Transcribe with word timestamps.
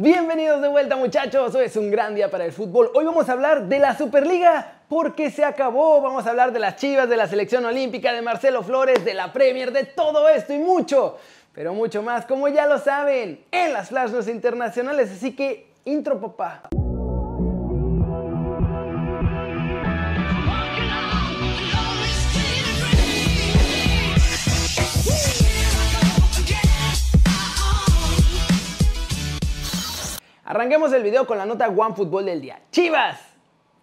Bienvenidos 0.00 0.62
de 0.62 0.68
vuelta 0.68 0.94
muchachos, 0.94 1.52
hoy 1.56 1.64
es 1.64 1.74
un 1.74 1.90
gran 1.90 2.14
día 2.14 2.30
para 2.30 2.44
el 2.44 2.52
fútbol. 2.52 2.88
Hoy 2.94 3.04
vamos 3.04 3.28
a 3.28 3.32
hablar 3.32 3.64
de 3.64 3.80
la 3.80 3.98
Superliga 3.98 4.82
porque 4.88 5.28
se 5.28 5.44
acabó. 5.44 6.00
Vamos 6.00 6.24
a 6.24 6.30
hablar 6.30 6.52
de 6.52 6.60
las 6.60 6.76
Chivas, 6.76 7.08
de 7.08 7.16
la 7.16 7.26
selección 7.26 7.64
olímpica, 7.64 8.12
de 8.12 8.22
Marcelo 8.22 8.62
Flores, 8.62 9.04
de 9.04 9.12
la 9.12 9.32
Premier, 9.32 9.72
de 9.72 9.86
todo 9.86 10.28
esto 10.28 10.52
y 10.52 10.58
mucho, 10.58 11.18
pero 11.52 11.74
mucho 11.74 12.00
más, 12.00 12.26
como 12.26 12.46
ya 12.46 12.68
lo 12.68 12.78
saben, 12.78 13.44
en 13.50 13.72
las 13.72 13.88
Flash 13.88 14.28
internacionales. 14.28 15.10
Así 15.10 15.34
que, 15.34 15.66
intro 15.84 16.20
papá. 16.20 16.68
Arranquemos 30.58 30.92
el 30.92 31.04
video 31.04 31.24
con 31.24 31.38
la 31.38 31.46
nota 31.46 31.68
One 31.68 31.94
Fútbol 31.94 32.24
del 32.24 32.40
día. 32.40 32.58
Chivas 32.72 33.20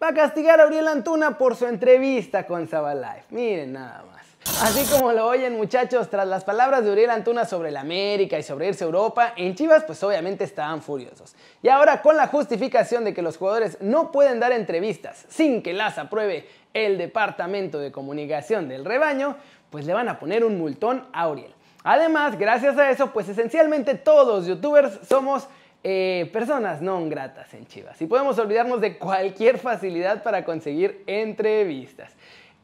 va 0.02 0.08
a 0.08 0.12
castigar 0.12 0.60
a 0.60 0.66
Uriel 0.66 0.86
Antuna 0.88 1.38
por 1.38 1.56
su 1.56 1.64
entrevista 1.64 2.46
con 2.46 2.64
Life. 2.64 3.24
Miren 3.30 3.72
nada 3.72 4.04
más. 4.12 4.26
Así 4.62 4.84
como 4.92 5.10
lo 5.12 5.26
oyen 5.26 5.56
muchachos, 5.56 6.10
tras 6.10 6.28
las 6.28 6.44
palabras 6.44 6.84
de 6.84 6.92
Uriel 6.92 7.08
Antuna 7.08 7.46
sobre 7.46 7.70
la 7.70 7.80
América 7.80 8.38
y 8.38 8.42
sobre 8.42 8.68
irse 8.68 8.84
a 8.84 8.88
Europa, 8.88 9.32
en 9.36 9.54
Chivas 9.54 9.84
pues 9.84 10.02
obviamente 10.02 10.44
estaban 10.44 10.82
furiosos. 10.82 11.34
Y 11.62 11.70
ahora 11.70 12.02
con 12.02 12.14
la 12.14 12.26
justificación 12.26 13.04
de 13.04 13.14
que 13.14 13.22
los 13.22 13.38
jugadores 13.38 13.78
no 13.80 14.12
pueden 14.12 14.38
dar 14.38 14.52
entrevistas 14.52 15.24
sin 15.30 15.62
que 15.62 15.72
las 15.72 15.96
apruebe 15.96 16.46
el 16.74 16.98
Departamento 16.98 17.78
de 17.78 17.90
Comunicación 17.90 18.68
del 18.68 18.84
Rebaño, 18.84 19.38
pues 19.70 19.86
le 19.86 19.94
van 19.94 20.10
a 20.10 20.18
poner 20.18 20.44
un 20.44 20.58
multón 20.58 21.06
a 21.14 21.26
Uriel. 21.26 21.54
Además, 21.84 22.36
gracias 22.36 22.76
a 22.76 22.90
eso, 22.90 23.14
pues 23.14 23.30
esencialmente 23.30 23.94
todos 23.94 24.26
los 24.26 24.46
youtubers 24.46 24.98
somos 25.08 25.48
eh, 25.88 26.28
personas 26.32 26.82
no 26.82 27.08
gratas 27.08 27.54
en 27.54 27.64
Chivas. 27.64 28.02
Y 28.02 28.08
podemos 28.08 28.36
olvidarnos 28.40 28.80
de 28.80 28.98
cualquier 28.98 29.56
facilidad 29.56 30.24
para 30.24 30.44
conseguir 30.44 31.04
entrevistas. 31.06 32.10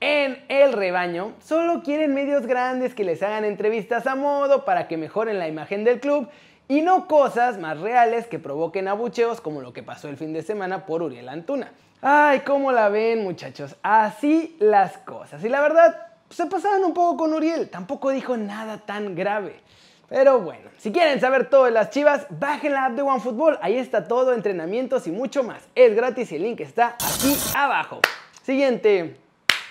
En 0.01 0.45
el 0.49 0.73
rebaño 0.73 1.35
solo 1.41 1.85
quieren 1.85 2.15
medios 2.15 2.49
grandes 2.49 2.97
que 2.97 3.05
les 3.05 3.23
hagan 3.23 3.45
entrevistas 3.45 4.09
a 4.09 4.17
modo 4.17 4.65
para 4.65 4.89
que 4.89 4.97
mejoren 4.97 5.39
la 5.39 5.47
imagen 5.47 5.85
del 5.85 6.01
club 6.01 6.29
y 6.67 6.81
no 6.81 7.07
cosas 7.07 7.59
más 7.59 7.79
reales 7.79 8.27
que 8.27 8.41
provoquen 8.41 8.89
abucheos 8.89 9.41
como 9.41 9.61
lo 9.61 9.73
que 9.73 9.85
pasó 9.85 10.09
el 10.09 10.17
fin 10.17 10.33
de 10.33 10.43
semana 10.43 10.85
por 10.85 11.01
Uriel 11.01 11.29
Antuna. 11.29 11.73
Ay, 12.01 12.41
¿cómo 12.41 12.73
la 12.73 12.89
ven 12.89 13.23
muchachos? 13.23 13.77
Así 13.85 14.57
las 14.59 14.99
cosas. 14.99 15.45
Y 15.45 15.49
la 15.49 15.61
verdad, 15.61 16.09
se 16.29 16.47
pasaban 16.47 16.85
un 16.85 16.93
poco 16.93 17.19
con 17.19 17.35
Uriel, 17.35 17.71
tampoco 17.71 18.11
dijo 18.11 18.37
nada 18.37 18.79
tan 18.79 19.15
grave. 19.15 19.61
Pero 20.09 20.41
bueno, 20.41 20.71
si 20.77 20.93
quieren 20.93 21.21
saber 21.21 21.49
todo 21.49 21.65
de 21.65 21.71
las 21.71 21.91
chivas, 21.91 22.27
bajen 22.29 22.73
la 22.73 22.87
app 22.87 22.93
de 22.93 23.03
OneFootball. 23.03 23.59
Ahí 23.63 23.77
está 23.77 24.07
todo, 24.07 24.35
entrenamientos 24.35 25.07
y 25.07 25.11
mucho 25.11 25.43
más. 25.43 25.67
Es 25.75 25.95
gratis 25.95 26.33
y 26.33 26.37
el 26.37 26.43
link 26.43 26.61
está 26.61 26.97
aquí 26.97 27.35
abajo. 27.57 28.01
Siguiente 28.43 29.17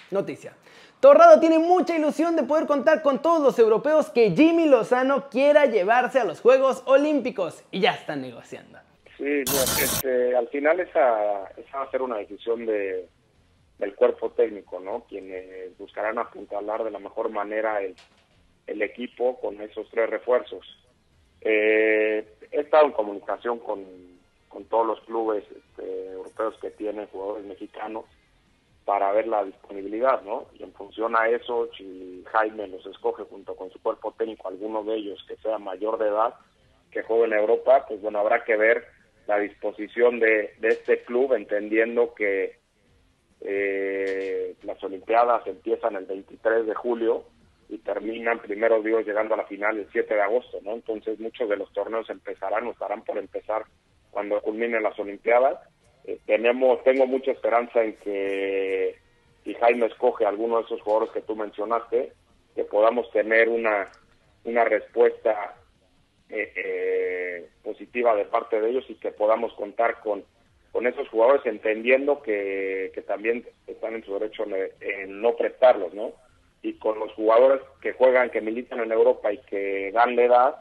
noticia. 0.10 0.54
Torrado 1.00 1.40
tiene 1.40 1.58
mucha 1.58 1.96
ilusión 1.96 2.36
de 2.36 2.44
poder 2.44 2.68
contar 2.68 3.02
con 3.02 3.22
todos 3.22 3.42
los 3.42 3.58
europeos 3.58 4.10
que 4.12 4.32
Jimmy 4.32 4.68
Lozano 4.68 5.30
quiera 5.30 5.66
llevarse 5.66 6.20
a 6.20 6.26
los 6.26 6.42
Juegos 6.42 6.84
Olímpicos 6.86 7.64
y 7.72 7.80
ya 7.80 7.94
están 7.94 8.22
negociando. 8.22 8.78
Sí, 9.18 9.44
este, 9.82 10.36
al 10.36 10.48
final 10.50 10.80
esa, 10.80 11.50
esa, 11.58 11.78
va 11.78 11.84
a 11.86 11.92
ser 11.92 12.02
una 12.04 12.18
decisión 12.18 12.66
de, 12.66 13.08
del 13.80 13.96
cuerpo 13.96 14.30
técnico, 14.32 14.80
¿no? 14.80 15.06
Quienes 15.10 15.78
buscarán 15.78 16.20
apuntalar 16.20 16.84
de 16.84 16.92
la 16.92 17.00
mejor 17.00 17.30
manera 17.30 17.82
el, 17.82 17.96
el 18.68 18.82
equipo 18.82 19.40
con 19.40 19.60
esos 19.62 19.90
tres 19.90 20.10
refuerzos. 20.10 20.66
Eh, 21.42 22.26
he 22.52 22.60
estado 22.60 22.86
en 22.86 22.92
comunicación 22.92 23.60
con, 23.60 23.84
con 24.50 24.66
todos 24.66 24.86
los 24.86 25.02
clubes 25.02 25.44
este, 25.52 26.12
europeos 26.12 26.56
que 26.62 26.72
tienen 26.72 27.08
jugadores 27.08 27.46
mexicanos 27.46 28.06
para 28.86 29.12
ver 29.12 29.28
la 29.28 29.44
disponibilidad, 29.44 30.22
¿no? 30.24 30.48
Y 30.54 30.64
en 30.64 30.74
función 30.74 31.16
a 31.16 31.28
eso, 31.30 31.70
si 31.78 32.24
Jaime 32.32 32.68
los 32.68 32.86
escoge 32.86 33.24
junto 33.24 33.56
con 33.56 33.72
su 33.72 33.82
cuerpo 33.82 34.14
técnico, 34.18 34.48
alguno 34.48 34.84
de 34.84 34.96
ellos 34.96 35.24
que 35.28 35.38
sea 35.38 35.60
mayor 35.60 35.98
de 35.98 36.08
edad, 36.08 36.34
que 36.92 37.04
juegue 37.04 37.26
en 37.26 37.34
Europa, 37.34 37.86
pues 37.88 38.02
bueno, 38.02 38.20
habrá 38.20 38.44
que 38.44 38.58
ver 38.58 38.86
la 39.28 39.38
disposición 39.40 40.20
de, 40.20 40.56
de 40.60 40.68
este 40.70 41.04
club, 41.04 41.34
entendiendo 41.34 42.14
que 42.16 42.60
eh, 43.42 44.56
las 44.64 44.84
Olimpiadas 44.84 45.46
empiezan 45.48 45.96
el 45.96 46.06
23 46.06 46.66
de 46.66 46.76
julio 46.76 47.24
y 47.72 47.78
terminan 47.78 48.40
primero 48.40 48.82
Dios 48.82 49.06
llegando 49.06 49.34
a 49.34 49.38
la 49.38 49.46
final 49.46 49.78
el 49.78 49.88
7 49.94 50.14
de 50.14 50.22
agosto, 50.22 50.60
¿no? 50.62 50.74
Entonces 50.74 51.18
muchos 51.22 51.48
de 51.48 51.56
los 51.56 51.72
torneos 51.72 52.10
empezarán 52.10 52.68
o 52.68 52.72
estarán 52.72 53.02
por 53.04 53.18
empezar 53.18 53.64
cuando 54.12 54.42
culminen 54.42 54.84
las 54.84 55.00
Olimpiadas. 55.00 55.58
Eh, 56.04 56.20
tenemos, 56.26 56.84
tengo 56.84 57.08
mucha 57.08 57.32
esperanza 57.32 57.82
en 57.82 57.96
que 57.96 58.98
si 59.46 59.54
Jaime 59.54 59.86
escoge 59.86 60.26
alguno 60.26 60.58
de 60.58 60.64
esos 60.64 60.82
jugadores 60.82 61.14
que 61.14 61.22
tú 61.22 61.38
mencionaste, 61.38 62.12
que 62.56 62.66
podamos 62.66 63.10
tener 63.12 63.48
una, 63.48 63.90
una 64.44 64.66
respuesta 64.66 65.56
eh, 66.30 66.52
eh, 66.54 67.50
positiva 67.64 68.14
de 68.16 68.26
parte 68.26 68.60
de 68.60 68.70
ellos 68.70 68.84
y 68.90 68.96
que 68.96 69.12
podamos 69.14 69.54
contar 69.54 70.02
con, 70.02 70.26
con 70.74 70.88
esos 70.88 71.08
jugadores 71.08 71.46
entendiendo 71.46 72.22
que, 72.22 72.92
que 72.94 73.02
también 73.02 73.46
están 73.66 73.96
en 73.96 74.04
su 74.04 74.14
derecho 74.16 74.44
en 74.82 75.22
no 75.22 75.38
prestarlos, 75.38 75.94
¿no? 75.94 76.12
Y 76.62 76.74
con 76.74 77.00
los 77.00 77.12
jugadores 77.14 77.62
que 77.82 77.94
juegan, 77.94 78.30
que 78.30 78.42
militan 78.42 78.80
en 78.80 78.92
Europa 78.92 79.32
y 79.32 79.40
que 79.40 79.92
dan 79.92 80.16
la 80.16 80.24
edad, 80.24 80.56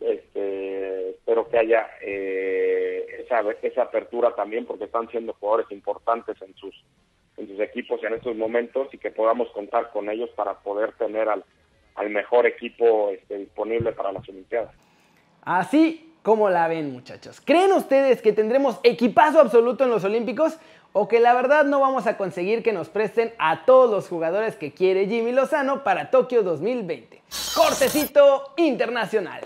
este, 0.00 1.10
espero 1.10 1.48
que 1.48 1.58
haya 1.58 1.88
eh, 2.00 3.24
esa, 3.24 3.42
esa 3.62 3.82
apertura 3.82 4.34
también 4.34 4.66
porque 4.66 4.84
están 4.84 5.08
siendo 5.10 5.34
jugadores 5.34 5.70
importantes 5.70 6.40
en 6.42 6.54
sus 6.56 6.74
en 7.36 7.48
sus 7.48 7.60
equipos 7.60 8.02
en 8.04 8.14
estos 8.14 8.36
momentos 8.36 8.92
y 8.92 8.98
que 8.98 9.10
podamos 9.10 9.50
contar 9.52 9.90
con 9.90 10.10
ellos 10.10 10.28
para 10.36 10.54
poder 10.60 10.92
tener 10.92 11.28
al, 11.28 11.44
al 11.94 12.10
mejor 12.10 12.46
equipo 12.46 13.10
este, 13.10 13.38
disponible 13.38 13.92
para 13.92 14.12
las 14.12 14.28
Olimpiadas. 14.28 14.74
Así 15.42 16.12
como 16.22 16.50
la 16.50 16.68
ven 16.68 16.92
muchachos. 16.92 17.40
¿Creen 17.40 17.72
ustedes 17.72 18.22
que 18.22 18.32
tendremos 18.32 18.78
equipazo 18.82 19.40
absoluto 19.40 19.84
en 19.84 19.90
los 19.90 20.04
Olímpicos? 20.04 20.58
O 20.92 21.08
que 21.08 21.20
la 21.20 21.32
verdad 21.32 21.64
no 21.64 21.80
vamos 21.80 22.06
a 22.06 22.16
conseguir 22.16 22.62
que 22.62 22.72
nos 22.72 22.88
presten 22.88 23.32
a 23.38 23.64
todos 23.64 23.90
los 23.90 24.08
jugadores 24.08 24.56
que 24.56 24.72
quiere 24.72 25.06
Jimmy 25.06 25.32
Lozano 25.32 25.82
para 25.84 26.10
Tokio 26.10 26.42
2020. 26.42 27.22
Cortecito 27.54 28.52
internacional. 28.56 29.40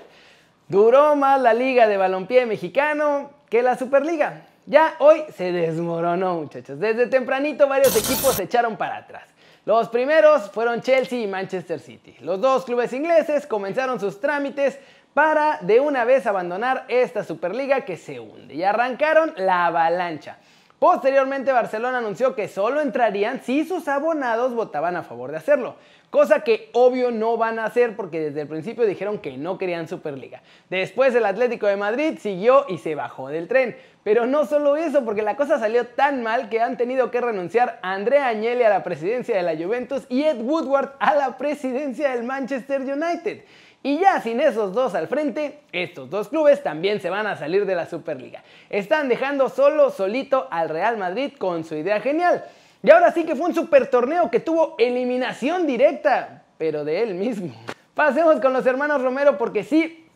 Duró 0.69 1.15
más 1.15 1.41
la 1.41 1.55
liga 1.55 1.87
de 1.87 1.97
balompié 1.97 2.47
mexicano 2.47 3.31
que 3.49 3.63
la 3.63 3.79
Superliga. 3.79 4.47
Ya 4.67 4.97
hoy 4.99 5.23
se 5.37 5.53
desmoronó 5.53 6.35
muchachos. 6.35 6.81
Desde 6.81 7.07
tempranito 7.07 7.69
varios 7.69 7.97
equipos 7.97 8.35
se 8.35 8.45
echaron 8.45 8.77
para 8.77 8.97
atrás. 8.97 9.25
Los 9.65 9.89
primeros 9.89 10.51
fueron 10.51 10.81
Chelsea 10.81 11.21
y 11.21 11.27
Manchester 11.29 11.79
City. 11.79 12.17
Los 12.21 12.41
dos 12.41 12.65
clubes 12.65 12.93
ingleses 12.93 13.47
comenzaron 13.47 14.01
sus 14.01 14.21
trámites 14.21 14.79
para 15.15 15.59
de 15.63 15.81
una 15.81 16.05
vez 16.05 16.27
abandonar 16.27 16.85
esta 16.89 17.23
Superliga 17.23 17.83
que 17.85 17.97
se 17.97 18.19
hunde 18.19 18.55
y 18.55 18.65
arrancaron 18.65 19.33
la 19.37 19.67
avalancha. 19.67 20.39
Posteriormente 20.79 21.53
Barcelona 21.53 21.99
anunció 21.99 22.35
que 22.35 22.49
solo 22.49 22.83
entrarían 22.83 23.43
si 23.43 23.65
sus 23.65 23.89
abonados 23.89 24.55
votaban 24.55 24.95
a 24.97 25.03
favor 25.03 25.31
de 25.31 25.39
hacerlo, 25.39 25.77
cosa 26.11 26.41
que 26.41 26.69
obvio 26.75 27.11
no 27.11 27.39
van 27.39 27.59
a 27.59 27.65
hacer 27.65 27.97
porque 27.97 28.21
desde 28.21 28.43
el 28.43 28.49
principio 28.49 28.85
dijeron 28.85 29.19
que 29.19 29.39
no 29.39 29.57
querían 29.57 29.89
Superliga. 29.89 30.43
Después 30.69 31.15
el 31.15 31.25
Atlético 31.25 31.67
de 31.67 31.77
Madrid 31.77 32.19
siguió 32.21 32.67
y 32.69 32.77
se 32.77 32.95
bajó 32.95 33.29
del 33.29 33.49
tren, 33.49 33.75
pero 34.07 34.25
no 34.25 34.47
solo 34.47 34.77
eso, 34.77 35.05
porque 35.05 35.23
la 35.23 35.35
cosa 35.35 35.59
salió 35.59 35.85
tan 35.85 36.23
mal 36.23 36.49
que 36.49 36.61
han 36.61 36.77
tenido 36.77 37.11
que 37.11 37.21
renunciar 37.21 37.81
Andrea 37.83 38.29
Agnelli 38.29 38.63
a 38.63 38.69
la 38.69 38.85
presidencia 38.85 39.37
de 39.37 39.43
la 39.43 39.57
Juventus 39.57 40.05
y 40.09 40.23
Ed 40.23 40.41
Woodward 40.43 40.93
a 41.01 41.17
la 41.17 41.37
presidencia 41.37 42.11
del 42.13 42.23
Manchester 42.23 42.83
United. 42.83 43.43
Y 43.83 43.99
ya 43.99 44.21
sin 44.21 44.39
esos 44.39 44.73
dos 44.75 44.95
al 44.95 45.09
frente, 45.09 45.59
estos 45.73 46.09
dos 46.09 46.29
clubes 46.29 46.63
también 46.63 47.01
se 47.01 47.11
van 47.11 47.27
a 47.27 47.35
salir 47.35 47.67
de 47.67 47.75
la 47.75 47.87
Superliga. 47.87 48.45
Están 48.71 49.09
dejando 49.09 49.49
solo, 49.49 49.91
solito 49.91 50.47
al 50.53 50.69
Real 50.69 50.97
Madrid 50.99 51.33
con 51.37 51.65
su 51.65 51.75
idea 51.75 52.01
genial. 52.01 52.45
Y 52.85 52.91
ahora 52.93 53.11
sí 53.11 53.25
que 53.25 53.35
fue 53.35 53.49
un 53.49 53.57
super 53.57 53.89
torneo 53.89 54.31
que 54.31 54.39
tuvo 54.39 54.77
eliminación 54.79 55.67
directa, 55.67 56.45
pero 56.59 56.85
de 56.85 57.03
él 57.03 57.15
mismo. 57.15 57.53
Pasemos 57.93 58.39
con 58.41 58.53
los 58.53 58.65
hermanos 58.67 59.03
Romero 59.03 59.37
porque 59.37 59.65
sí, 59.65 60.07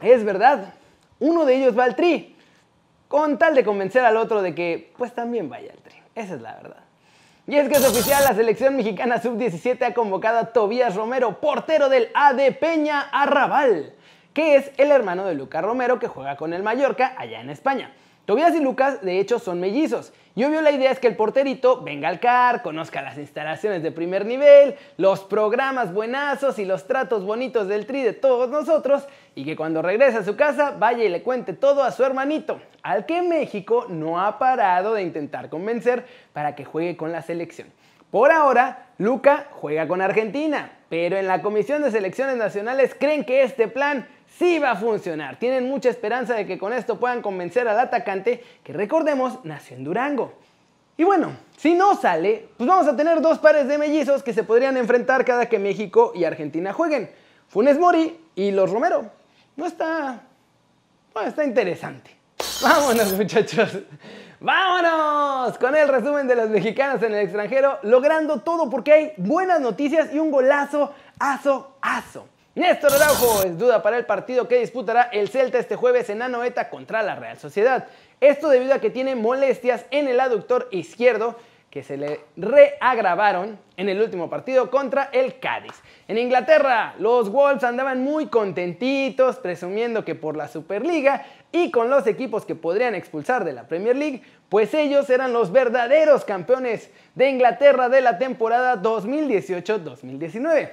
es 0.00 0.24
verdad, 0.24 0.72
uno 1.18 1.44
de 1.44 1.56
ellos 1.56 1.78
va 1.78 1.84
al 1.84 1.94
tri, 1.94 2.33
con 3.14 3.38
tal 3.38 3.54
de 3.54 3.62
convencer 3.62 4.04
al 4.04 4.16
otro 4.16 4.42
de 4.42 4.56
que 4.56 4.92
pues 4.98 5.14
también 5.14 5.48
vaya 5.48 5.70
al 5.70 5.78
tri. 5.78 5.94
Esa 6.16 6.34
es 6.34 6.40
la 6.40 6.56
verdad. 6.56 6.82
Y 7.46 7.54
es 7.54 7.68
que 7.68 7.76
es 7.76 7.88
oficial, 7.88 8.24
la 8.24 8.34
selección 8.34 8.74
mexicana 8.74 9.22
sub-17 9.22 9.80
ha 9.84 9.94
convocado 9.94 10.40
a 10.40 10.46
Tobías 10.46 10.96
Romero, 10.96 11.40
portero 11.40 11.88
del 11.88 12.08
AD 12.12 12.56
Peña 12.58 13.02
Arrabal, 13.12 13.94
que 14.32 14.56
es 14.56 14.72
el 14.78 14.90
hermano 14.90 15.26
de 15.26 15.36
Lucas 15.36 15.62
Romero 15.62 16.00
que 16.00 16.08
juega 16.08 16.36
con 16.36 16.52
el 16.52 16.64
Mallorca 16.64 17.14
allá 17.16 17.40
en 17.40 17.50
España. 17.50 17.92
Tobias 18.26 18.54
y 18.54 18.60
Lucas, 18.60 19.02
de 19.02 19.20
hecho, 19.20 19.38
son 19.38 19.60
mellizos. 19.60 20.12
Y 20.36 20.44
obvio 20.44 20.62
la 20.62 20.72
idea 20.72 20.90
es 20.90 20.98
que 20.98 21.06
el 21.06 21.14
porterito 21.14 21.82
venga 21.82 22.08
al 22.08 22.18
CAR, 22.18 22.62
conozca 22.62 23.02
las 23.02 23.18
instalaciones 23.18 23.82
de 23.82 23.92
primer 23.92 24.26
nivel, 24.26 24.74
los 24.96 25.20
programas 25.20 25.92
buenazos 25.92 26.58
y 26.58 26.64
los 26.64 26.86
tratos 26.86 27.24
bonitos 27.24 27.68
del 27.68 27.86
tri 27.86 28.02
de 28.02 28.14
todos 28.14 28.50
nosotros 28.50 29.04
y 29.36 29.44
que 29.44 29.54
cuando 29.54 29.80
regrese 29.80 30.18
a 30.18 30.24
su 30.24 30.34
casa 30.34 30.74
vaya 30.76 31.04
y 31.04 31.08
le 31.08 31.22
cuente 31.22 31.52
todo 31.52 31.84
a 31.84 31.92
su 31.92 32.02
hermanito, 32.02 32.60
al 32.82 33.06
que 33.06 33.22
México 33.22 33.86
no 33.88 34.20
ha 34.20 34.38
parado 34.38 34.94
de 34.94 35.02
intentar 35.02 35.48
convencer 35.48 36.04
para 36.32 36.56
que 36.56 36.64
juegue 36.64 36.96
con 36.96 37.12
la 37.12 37.22
selección. 37.22 37.68
Por 38.14 38.30
ahora, 38.30 38.90
Luca 38.98 39.48
juega 39.50 39.88
con 39.88 40.00
Argentina, 40.00 40.70
pero 40.88 41.16
en 41.16 41.26
la 41.26 41.42
Comisión 41.42 41.82
de 41.82 41.90
Selecciones 41.90 42.36
Nacionales 42.36 42.94
creen 42.96 43.24
que 43.24 43.42
este 43.42 43.66
plan 43.66 44.06
sí 44.38 44.60
va 44.60 44.70
a 44.70 44.76
funcionar. 44.76 45.36
Tienen 45.40 45.68
mucha 45.68 45.90
esperanza 45.90 46.34
de 46.34 46.46
que 46.46 46.56
con 46.56 46.72
esto 46.72 47.00
puedan 47.00 47.22
convencer 47.22 47.66
al 47.66 47.76
atacante 47.76 48.40
que 48.62 48.72
recordemos 48.72 49.44
nació 49.44 49.76
en 49.76 49.82
Durango. 49.82 50.32
Y 50.96 51.02
bueno, 51.02 51.32
si 51.56 51.74
no 51.74 51.96
sale, 51.96 52.50
pues 52.56 52.68
vamos 52.68 52.86
a 52.86 52.96
tener 52.96 53.20
dos 53.20 53.40
pares 53.40 53.66
de 53.66 53.78
mellizos 53.78 54.22
que 54.22 54.32
se 54.32 54.44
podrían 54.44 54.76
enfrentar 54.76 55.24
cada 55.24 55.48
que 55.48 55.58
México 55.58 56.12
y 56.14 56.22
Argentina 56.22 56.72
jueguen. 56.72 57.10
Funes 57.48 57.80
Mori 57.80 58.16
y 58.36 58.52
los 58.52 58.70
Romero. 58.70 59.10
No 59.56 59.66
está... 59.66 60.22
Bueno, 61.12 61.30
está 61.30 61.44
interesante. 61.44 62.12
Vámonos 62.62 63.12
muchachos. 63.14 63.76
Vámonos 64.44 65.56
con 65.56 65.74
el 65.74 65.88
resumen 65.88 66.28
de 66.28 66.36
los 66.36 66.50
mexicanos 66.50 67.02
en 67.02 67.14
el 67.14 67.20
extranjero, 67.20 67.78
logrando 67.80 68.40
todo 68.40 68.68
porque 68.68 68.92
hay 68.92 69.12
buenas 69.16 69.58
noticias 69.58 70.12
y 70.12 70.18
un 70.18 70.30
golazo, 70.30 70.92
aso, 71.18 71.76
aso. 71.80 72.26
Néstor 72.54 72.92
Araujo 72.92 73.42
es 73.42 73.56
duda 73.56 73.82
para 73.82 73.96
el 73.96 74.04
partido 74.04 74.46
que 74.46 74.60
disputará 74.60 75.04
el 75.04 75.30
Celta 75.30 75.58
este 75.58 75.76
jueves 75.76 76.10
en 76.10 76.20
Anoeta 76.20 76.68
contra 76.68 77.02
la 77.02 77.14
Real 77.14 77.38
Sociedad. 77.38 77.86
Esto 78.20 78.50
debido 78.50 78.74
a 78.74 78.80
que 78.80 78.90
tiene 78.90 79.14
molestias 79.14 79.86
en 79.90 80.08
el 80.08 80.20
aductor 80.20 80.68
izquierdo 80.70 81.38
que 81.74 81.82
se 81.82 81.96
le 81.96 82.20
reagravaron 82.36 83.58
en 83.76 83.88
el 83.88 84.00
último 84.00 84.30
partido 84.30 84.70
contra 84.70 85.10
el 85.12 85.40
Cádiz. 85.40 85.72
En 86.06 86.18
Inglaterra, 86.18 86.94
los 87.00 87.32
Wolves 87.32 87.64
andaban 87.64 88.00
muy 88.00 88.28
contentitos, 88.28 89.38
presumiendo 89.38 90.04
que 90.04 90.14
por 90.14 90.36
la 90.36 90.46
Superliga 90.46 91.26
y 91.50 91.72
con 91.72 91.90
los 91.90 92.06
equipos 92.06 92.44
que 92.44 92.54
podrían 92.54 92.94
expulsar 92.94 93.44
de 93.44 93.54
la 93.54 93.66
Premier 93.66 93.96
League, 93.96 94.22
pues 94.48 94.72
ellos 94.72 95.10
eran 95.10 95.32
los 95.32 95.50
verdaderos 95.50 96.24
campeones 96.24 96.92
de 97.16 97.28
Inglaterra 97.28 97.88
de 97.88 98.02
la 98.02 98.18
temporada 98.18 98.80
2018-2019. 98.80 100.70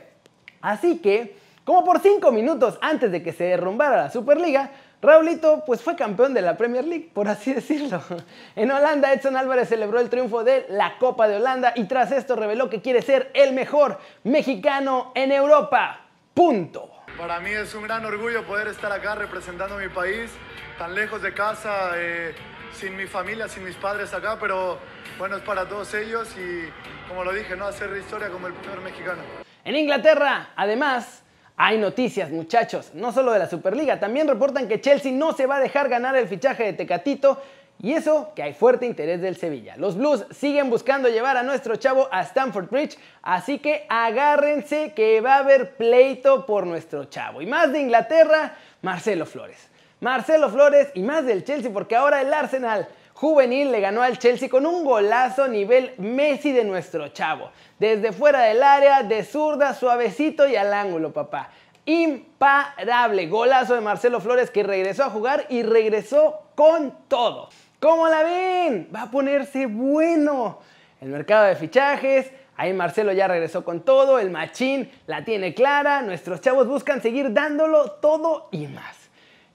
Así 0.62 1.00
que 1.00 1.36
como 1.66 1.84
por 1.84 2.00
5 2.00 2.32
minutos 2.32 2.78
antes 2.80 3.12
de 3.12 3.24
que 3.24 3.34
se 3.34 3.46
derrumbara 3.46 3.98
la 3.98 4.12
Superliga, 4.12 4.70
Raulito 5.02 5.64
pues 5.66 5.82
fue 5.82 5.96
campeón 5.96 6.34
de 6.34 6.44
la 6.44 6.58
Premier 6.58 6.86
League, 6.86 7.10
por 7.14 7.28
así 7.28 7.54
decirlo. 7.54 8.02
En 8.56 8.70
Holanda, 8.70 9.12
Edson 9.12 9.36
Álvarez 9.36 9.70
celebró 9.70 10.00
el 10.00 10.10
triunfo 10.10 10.44
de 10.44 10.66
la 10.70 10.98
Copa 11.00 11.28
de 11.28 11.38
Holanda 11.38 11.74
y 11.76 11.86
tras 11.86 12.12
esto 12.12 12.36
reveló 12.36 12.70
que 12.70 12.82
quiere 12.82 13.02
ser 13.02 13.32
el 13.34 13.54
mejor 13.54 14.00
mexicano 14.24 15.12
en 15.16 15.32
Europa. 15.32 16.02
Punto. 16.34 16.92
Para 17.18 17.40
mí 17.40 17.52
es 17.52 17.74
un 17.74 17.84
gran 17.84 18.06
orgullo 18.06 18.44
poder 18.46 18.68
estar 18.68 18.92
acá 18.92 19.16
representando 19.16 19.76
a 19.76 19.80
mi 19.80 19.90
país, 19.90 20.32
tan 20.78 20.94
lejos 20.94 21.22
de 21.22 21.34
casa, 21.34 21.92
eh, 21.96 22.34
sin 22.74 22.96
mi 22.96 23.08
familia, 23.08 23.48
sin 23.48 23.64
mis 23.64 23.76
padres 23.76 24.14
acá, 24.14 24.38
pero 24.40 24.78
bueno, 25.18 25.36
es 25.36 25.44
para 25.44 25.68
todos 25.68 25.94
ellos 25.94 26.30
y 26.38 26.70
como 27.08 27.24
lo 27.24 27.34
dije, 27.34 27.56
¿no? 27.56 27.66
hacer 27.66 27.96
historia 27.98 28.30
como 28.30 28.48
el 28.48 28.54
primer 28.54 28.80
mexicano. 28.80 29.22
En 29.64 29.76
Inglaterra, 29.76 30.50
además, 30.56 31.24
hay 31.64 31.78
noticias, 31.78 32.32
muchachos, 32.32 32.90
no 32.96 33.12
solo 33.12 33.32
de 33.34 33.38
la 33.38 33.48
Superliga, 33.48 34.00
también 34.00 34.28
reportan 34.28 34.68
que 34.68 34.82
Chelsea 34.82 35.12
no 35.12 35.34
se 35.34 35.46
va 35.46 35.58
a 35.58 35.60
dejar 35.60 35.90
ganar 35.90 36.16
el 36.16 36.28
fichaje 36.28 36.64
de 36.64 36.74
Tecatito 36.74 37.40
y 37.80 37.94
eso 37.94 38.32
que 38.36 38.42
hay 38.42 38.56
fuerte 38.56 38.88
interés 38.88 39.22
del 39.22 39.36
Sevilla. 39.36 39.78
Los 39.78 39.96
Blues 39.96 40.26
siguen 40.32 40.72
buscando 40.72 41.08
llevar 41.08 41.38
a 41.38 41.44
nuestro 41.44 41.76
chavo 41.76 42.10
a 42.12 42.22
Stamford 42.22 42.68
Bridge, 42.68 42.98
así 43.22 43.60
que 43.60 43.86
agárrense 43.90 44.94
que 44.96 45.22
va 45.22 45.36
a 45.36 45.40
haber 45.40 45.76
pleito 45.76 46.48
por 46.48 46.66
nuestro 46.66 47.06
chavo. 47.06 47.44
Y 47.44 47.46
más 47.46 47.72
de 47.72 47.82
Inglaterra, 47.82 48.56
Marcelo 48.82 49.28
Flores. 49.28 49.71
Marcelo 50.02 50.50
Flores 50.50 50.90
y 50.96 51.04
más 51.04 51.26
del 51.26 51.44
Chelsea 51.44 51.72
porque 51.72 51.96
ahora 51.96 52.22
el 52.22 52.34
Arsenal 52.34 52.88
juvenil 53.14 53.72
le 53.72 53.82
ganó 53.82 54.02
al 54.02 54.18
Chelsea 54.18 54.50
con 54.50 54.66
un 54.66 54.84
golazo 54.84 55.48
nivel 55.48 55.94
Messi 56.00 56.52
de 56.52 56.64
nuestro 56.64 57.10
chavo. 57.10 57.52
Desde 57.78 58.12
fuera 58.12 58.42
del 58.42 58.64
área, 58.64 59.04
de 59.04 59.24
zurda, 59.24 59.76
suavecito 59.76 60.48
y 60.48 60.56
al 60.56 60.74
ángulo, 60.74 61.14
papá. 61.14 61.52
Imparable. 61.86 63.28
Golazo 63.28 63.76
de 63.76 63.82
Marcelo 63.82 64.20
Flores 64.20 64.50
que 64.50 64.64
regresó 64.64 65.04
a 65.04 65.12
jugar 65.12 65.46
y 65.50 65.62
regresó 65.62 66.42
con 66.56 66.98
todo. 67.08 67.50
¿Cómo 67.80 68.08
la 68.08 68.24
ven? 68.24 68.90
Va 68.94 69.04
a 69.04 69.12
ponerse 69.12 69.68
bueno. 69.68 70.60
El 71.00 71.10
mercado 71.10 71.46
de 71.46 71.56
fichajes, 71.56 72.32
Ahí 72.58 72.74
Marcelo 72.74 73.12
ya 73.12 73.28
regresó 73.28 73.64
con 73.64 73.82
todo, 73.82 74.20
el 74.20 74.30
machín 74.30 74.92
la 75.08 75.26
tiene 75.26 75.56
clara, 75.56 76.04
nuestros 76.04 76.42
chavos 76.42 76.68
buscan 76.68 77.02
seguir 77.02 77.34
dándolo 77.34 77.94
todo 77.94 78.50
y 78.52 78.68
más. 78.68 79.01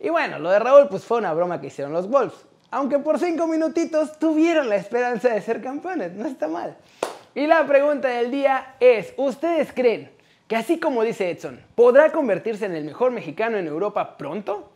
Y 0.00 0.10
bueno, 0.10 0.38
lo 0.38 0.50
de 0.50 0.58
Raúl 0.58 0.88
pues 0.88 1.04
fue 1.04 1.18
una 1.18 1.32
broma 1.32 1.60
que 1.60 1.68
hicieron 1.68 1.92
los 1.92 2.08
Wolves 2.08 2.46
aunque 2.70 2.98
por 2.98 3.18
cinco 3.18 3.46
minutitos 3.46 4.18
tuvieron 4.18 4.68
la 4.68 4.76
esperanza 4.76 5.28
de 5.30 5.40
ser 5.40 5.62
campeones, 5.62 6.12
no 6.12 6.26
está 6.26 6.48
mal. 6.48 6.76
Y 7.34 7.46
la 7.46 7.66
pregunta 7.66 8.08
del 8.08 8.30
día 8.30 8.76
es, 8.80 9.12
¿ustedes 9.16 9.72
creen 9.72 10.10
que 10.48 10.56
así 10.56 10.78
como 10.78 11.02
dice 11.02 11.30
Edson, 11.30 11.62
podrá 11.74 12.10
convertirse 12.12 12.66
en 12.66 12.74
el 12.74 12.84
mejor 12.84 13.12
mexicano 13.12 13.56
en 13.56 13.66
Europa 13.66 14.16
pronto? 14.16 14.70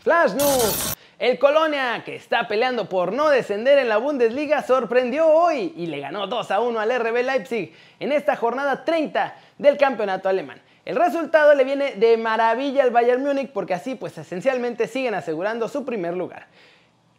Flash 0.00 0.34
News. 0.34 0.95
El 1.18 1.38
Colonia, 1.38 2.02
que 2.04 2.14
está 2.14 2.46
peleando 2.46 2.90
por 2.90 3.10
no 3.10 3.30
descender 3.30 3.78
en 3.78 3.88
la 3.88 3.96
Bundesliga, 3.96 4.62
sorprendió 4.62 5.26
hoy 5.26 5.72
y 5.74 5.86
le 5.86 6.00
ganó 6.00 6.26
2 6.26 6.50
a 6.50 6.60
1 6.60 6.78
al 6.78 7.00
RB 7.00 7.22
Leipzig 7.24 7.72
en 7.98 8.12
esta 8.12 8.36
jornada 8.36 8.84
30 8.84 9.34
del 9.56 9.78
campeonato 9.78 10.28
alemán. 10.28 10.60
El 10.84 10.94
resultado 10.96 11.54
le 11.54 11.64
viene 11.64 11.92
de 11.92 12.18
maravilla 12.18 12.82
al 12.82 12.90
Bayern 12.90 13.22
Múnich 13.22 13.50
porque 13.50 13.72
así 13.72 13.94
pues 13.94 14.18
esencialmente 14.18 14.86
siguen 14.86 15.14
asegurando 15.14 15.68
su 15.68 15.86
primer 15.86 16.14
lugar. 16.14 16.48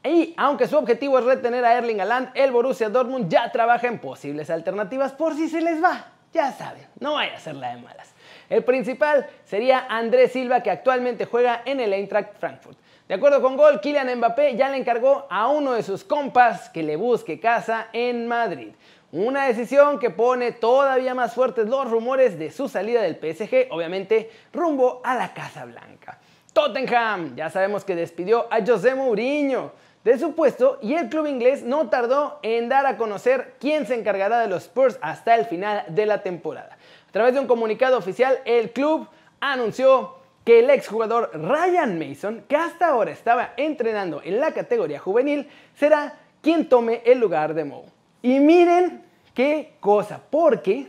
Y 0.03 0.35
aunque 0.38 0.67
su 0.67 0.77
objetivo 0.77 1.17
es 1.17 1.25
retener 1.25 1.65
a 1.65 1.75
Erling 1.75 1.99
Haaland, 1.99 2.29
el 2.35 2.51
Borussia 2.51 2.89
Dortmund 2.89 3.29
ya 3.29 3.51
trabaja 3.51 3.88
en 3.88 3.97
posibles 3.97 4.51
alternativas 4.51 5.11
por 5.13 5.33
si 5.33 5.49
se 5.49 5.59
les 5.59 5.83
va. 5.83 6.05
Ya 6.31 6.51
saben, 6.51 6.85
no 6.99 7.15
vaya 7.15 7.35
a 7.35 7.39
ser 7.39 7.55
la 7.55 7.75
de 7.75 7.81
malas. 7.81 8.13
El 8.47 8.63
principal 8.63 9.25
sería 9.44 9.88
Andrés 9.89 10.33
Silva 10.33 10.61
que 10.61 10.69
actualmente 10.69 11.25
juega 11.25 11.63
en 11.65 11.79
el 11.79 11.94
Eintracht 11.94 12.38
Frankfurt. 12.39 12.77
De 13.07 13.15
acuerdo 13.15 13.41
con 13.41 13.55
Gol, 13.55 13.79
Kylian 13.79 14.17
Mbappé 14.17 14.55
ya 14.55 14.69
le 14.69 14.77
encargó 14.77 15.27
a 15.29 15.47
uno 15.47 15.73
de 15.73 15.83
sus 15.83 16.03
compas 16.03 16.69
que 16.69 16.83
le 16.83 16.95
busque 16.95 17.39
casa 17.39 17.88
en 17.94 18.27
Madrid. 18.27 18.73
Una 19.13 19.45
decisión 19.45 19.99
que 19.99 20.09
pone 20.09 20.51
todavía 20.51 21.15
más 21.15 21.33
fuertes 21.33 21.67
los 21.69 21.89
rumores 21.89 22.38
de 22.38 22.51
su 22.51 22.67
salida 22.67 23.01
del 23.01 23.15
PSG, 23.15 23.67
obviamente 23.71 24.29
rumbo 24.51 24.99
a 25.05 25.15
la 25.15 25.33
Casa 25.33 25.63
Blanca. 25.63 26.19
Tottenham, 26.51 27.35
ya 27.35 27.49
sabemos 27.49 27.85
que 27.85 27.95
despidió 27.95 28.47
a 28.51 28.66
José 28.66 28.95
Mourinho 28.95 29.71
de 30.04 30.18
su 30.18 30.35
puesto 30.35 30.80
y 30.81 30.95
el 30.95 31.07
club 31.07 31.27
inglés 31.27 31.63
no 31.63 31.89
tardó 31.89 32.39
en 32.42 32.68
dar 32.68 32.85
a 32.85 32.97
conocer 32.97 33.56
quién 33.59 33.85
se 33.85 33.95
encargará 33.95 34.39
de 34.39 34.47
los 34.47 34.63
Spurs 34.63 34.97
hasta 35.01 35.35
el 35.35 35.45
final 35.45 35.85
de 35.87 36.06
la 36.06 36.21
temporada. 36.23 36.77
A 37.07 37.11
través 37.11 37.33
de 37.33 37.39
un 37.39 37.47
comunicado 37.47 37.97
oficial, 37.97 38.39
el 38.44 38.71
club 38.71 39.07
anunció 39.39 40.17
que 40.47 40.59
el 40.59 40.69
exjugador 40.69 41.30
Ryan 41.33 41.99
Mason, 41.99 42.45
que 42.47 42.56
hasta 42.56 42.87
ahora 42.87 43.11
estaba 43.11 43.51
entrenando 43.57 44.21
en 44.23 44.39
la 44.39 44.54
categoría 44.54 44.97
juvenil, 44.97 45.49
será 45.75 46.19
quien 46.42 46.69
tome 46.69 47.01
el 47.04 47.19
lugar 47.19 47.54
de 47.54 47.66
Mou. 47.66 47.83
Y 48.21 48.39
miren 48.39 49.04
qué 49.33 49.73
cosa, 49.81 50.21
porque 50.30 50.87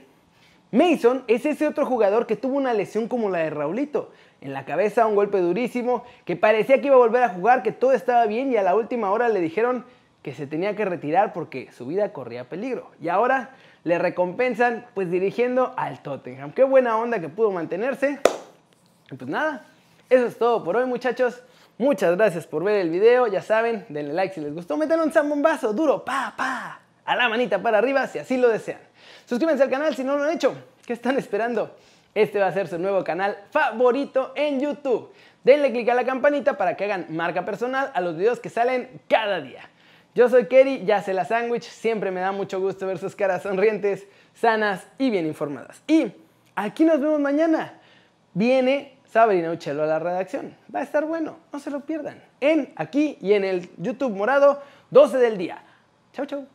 Mason 0.70 1.24
es 1.26 1.44
ese 1.44 1.66
otro 1.66 1.86
jugador 1.86 2.28
que 2.28 2.36
tuvo 2.36 2.56
una 2.56 2.72
lesión 2.72 3.08
como 3.08 3.30
la 3.30 3.38
de 3.38 3.50
Raulito. 3.50 4.12
En 4.40 4.52
la 4.52 4.64
cabeza 4.64 5.08
un 5.08 5.16
golpe 5.16 5.40
durísimo, 5.40 6.04
que 6.24 6.36
parecía 6.36 6.80
que 6.80 6.86
iba 6.86 6.94
a 6.94 7.00
volver 7.00 7.24
a 7.24 7.30
jugar, 7.30 7.64
que 7.64 7.72
todo 7.72 7.94
estaba 7.94 8.26
bien 8.26 8.52
y 8.52 8.56
a 8.58 8.62
la 8.62 8.76
última 8.76 9.10
hora 9.10 9.28
le 9.28 9.40
dijeron 9.40 9.84
que 10.22 10.34
se 10.34 10.46
tenía 10.46 10.76
que 10.76 10.84
retirar 10.84 11.32
porque 11.32 11.72
su 11.72 11.84
vida 11.84 12.12
corría 12.12 12.48
peligro. 12.48 12.92
Y 13.02 13.08
ahora 13.08 13.56
le 13.82 13.98
recompensan 13.98 14.86
pues 14.94 15.10
dirigiendo 15.10 15.74
al 15.76 16.00
Tottenham. 16.00 16.52
Qué 16.52 16.62
buena 16.62 16.96
onda 16.96 17.18
que 17.18 17.28
pudo 17.28 17.50
mantenerse. 17.50 18.20
Pues 19.08 19.28
nada, 19.28 19.64
eso 20.10 20.26
es 20.26 20.38
todo 20.38 20.62
por 20.62 20.76
hoy 20.76 20.86
muchachos. 20.86 21.42
Muchas 21.78 22.16
gracias 22.16 22.46
por 22.46 22.64
ver 22.64 22.76
el 22.76 22.90
video. 22.90 23.26
Ya 23.26 23.40
saben, 23.40 23.86
denle 23.88 24.12
like 24.12 24.34
si 24.34 24.40
les 24.40 24.52
gustó. 24.52 24.76
Metan 24.76 25.00
un 25.00 25.12
zambombazo 25.12 25.72
duro, 25.72 26.04
pa, 26.04 26.34
pa 26.36 26.80
a 27.08 27.16
la 27.16 27.26
manita 27.30 27.62
para 27.62 27.78
arriba 27.78 28.06
si 28.06 28.18
así 28.18 28.36
lo 28.36 28.50
desean. 28.50 28.80
Suscríbanse 29.24 29.62
al 29.62 29.70
canal 29.70 29.96
si 29.96 30.04
no 30.04 30.18
lo 30.18 30.24
han 30.24 30.32
hecho. 30.32 30.54
¿Qué 30.84 30.92
están 30.92 31.16
esperando? 31.16 31.74
Este 32.14 32.38
va 32.38 32.48
a 32.48 32.52
ser 32.52 32.68
su 32.68 32.78
nuevo 32.78 33.02
canal 33.02 33.38
favorito 33.50 34.32
en 34.36 34.60
YouTube. 34.60 35.10
Denle 35.42 35.72
click 35.72 35.88
a 35.88 35.94
la 35.94 36.04
campanita 36.04 36.58
para 36.58 36.76
que 36.76 36.84
hagan 36.84 37.06
marca 37.08 37.46
personal 37.46 37.90
a 37.94 38.00
los 38.02 38.16
videos 38.16 38.40
que 38.40 38.50
salen 38.50 39.00
cada 39.08 39.40
día. 39.40 39.62
Yo 40.14 40.28
soy 40.28 40.48
Kerry, 40.48 40.84
ya 40.84 41.02
sé 41.02 41.14
la 41.14 41.24
sándwich, 41.24 41.62
siempre 41.62 42.10
me 42.10 42.20
da 42.20 42.32
mucho 42.32 42.60
gusto 42.60 42.86
ver 42.86 42.98
sus 42.98 43.16
caras 43.16 43.42
sonrientes, 43.42 44.06
sanas 44.34 44.86
y 44.98 45.08
bien 45.08 45.26
informadas. 45.26 45.82
Y 45.86 46.12
aquí 46.56 46.84
nos 46.84 47.00
vemos 47.00 47.20
mañana. 47.20 47.74
Viene 48.34 48.97
Sabrina 49.08 49.50
Uchelo 49.50 49.82
a 49.82 49.86
la 49.86 49.98
redacción. 49.98 50.54
Va 50.74 50.80
a 50.80 50.82
estar 50.82 51.04
bueno, 51.04 51.38
no 51.52 51.58
se 51.58 51.70
lo 51.70 51.80
pierdan. 51.80 52.22
En 52.40 52.72
aquí 52.76 53.16
y 53.20 53.32
en 53.32 53.44
el 53.44 53.70
YouTube 53.78 54.14
morado, 54.14 54.62
12 54.90 55.18
del 55.18 55.38
día. 55.38 55.62
Chau, 56.12 56.26
chau. 56.26 56.46